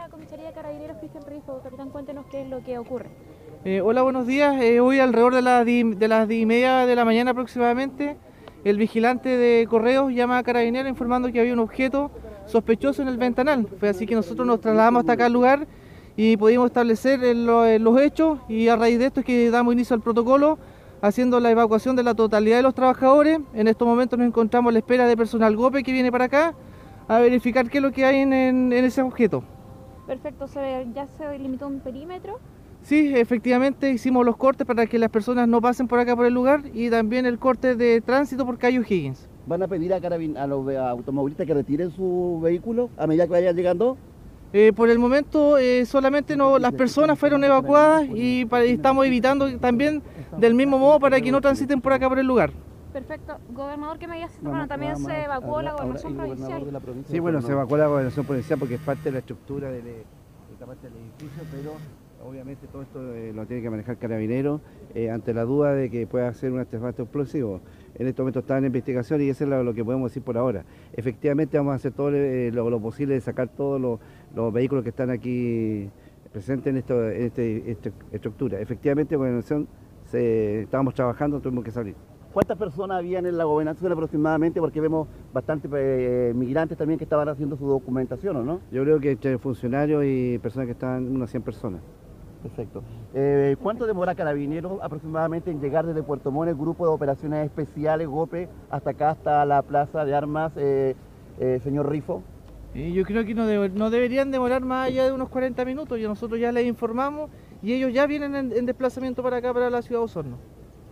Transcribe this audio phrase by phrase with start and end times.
[0.00, 1.60] la comisaría de carabineros Cristian Rifo.
[1.62, 3.10] Capitán, cuéntenos qué es lo que ocurre.
[3.66, 4.58] Eh, hola, buenos días.
[4.62, 8.16] Eh, hoy alrededor de las, di- de las media de la mañana aproximadamente,
[8.64, 12.10] el vigilante de correos llama a carabineros informando que había un objeto
[12.46, 13.66] sospechoso en el ventanal.
[13.78, 15.66] Fue así que nosotros nos trasladamos hasta acá al lugar
[16.16, 17.34] y pudimos establecer eh,
[17.78, 20.58] los hechos y a raíz de esto es que damos inicio al protocolo
[21.02, 23.38] haciendo la evacuación de la totalidad de los trabajadores.
[23.52, 26.54] En estos momentos nos encontramos a la espera de personal GOPE que viene para acá
[27.06, 29.44] a verificar qué es lo que hay en ese objeto.
[30.10, 32.40] Perfecto, se, ya se limitó un perímetro.
[32.82, 36.34] Sí, efectivamente hicimos los cortes para que las personas no pasen por acá por el
[36.34, 39.28] lugar y también el corte de tránsito por calle O'Higgins.
[39.46, 43.30] ¿Van a pedir a, carabin- a los automovilistas que retiren su vehículo a medida que
[43.32, 43.96] vayan llegando?
[44.52, 50.02] Eh, por el momento eh, solamente no, las personas fueron evacuadas y estamos evitando también
[50.38, 52.50] del mismo modo para que no transiten por acá por el lugar.
[52.92, 53.38] Perfecto.
[53.52, 54.68] Gobernador, ¿qué medidas se tomaron?
[54.68, 56.82] También se evacuó la gobernación provincial.
[57.06, 60.04] Sí, bueno, se evacuó la gobernación provincial porque es parte de la estructura del, de
[60.52, 61.72] esta parte del edificio, pero
[62.28, 64.60] obviamente todo esto eh, lo tiene que manejar Carabineros
[64.94, 67.60] eh, ante la duda de que pueda ser un artefacto explosivo.
[67.94, 70.36] En este momento está en investigación y eso es lo, lo que podemos decir por
[70.36, 70.64] ahora.
[70.92, 74.00] Efectivamente vamos a hacer todo eh, lo, lo posible de sacar todos los,
[74.34, 75.88] los vehículos que están aquí
[76.32, 78.60] presentes en, esto, en este, esta estructura.
[78.60, 79.68] Efectivamente, gobernación
[80.06, 81.94] se, estábamos trabajando, tuvimos que salir.
[82.32, 84.60] ¿Cuántas personas habían en la gobernación aproximadamente?
[84.60, 88.60] Porque vemos bastantes eh, migrantes también que estaban haciendo su documentación, ¿o no?
[88.70, 91.80] Yo creo que entre funcionarios y personas que estaban, unas 100 personas.
[92.42, 92.82] Perfecto.
[93.14, 98.06] Eh, ¿Cuánto demora Carabineros aproximadamente en llegar desde Puerto Montt, el grupo de operaciones especiales
[98.06, 100.94] GOPE, hasta acá, hasta la plaza de armas, eh,
[101.40, 102.22] eh, señor Rifo?
[102.74, 106.52] Yo creo que no deberían demorar más allá de unos 40 minutos, y nosotros ya
[106.52, 107.28] les informamos
[107.62, 110.36] y ellos ya vienen en, en desplazamiento para acá, para la ciudad de Osorno.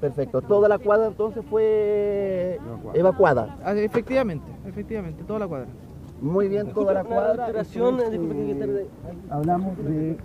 [0.00, 0.40] Perfecto.
[0.42, 2.58] Toda la cuadra entonces fue
[2.94, 3.56] evacuada.
[3.64, 5.66] Ah, efectivamente, efectivamente, toda la cuadra.
[6.20, 7.46] Muy bien, toda la cuadra.
[8.54, 8.86] interve-
[9.30, 10.16] Hablamos de